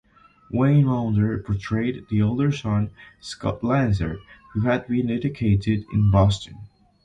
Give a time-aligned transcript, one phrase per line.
[0.49, 4.17] Wayne Maunder portrayed the older son, Scott Lancer,
[4.53, 6.57] who had been educated in Boston.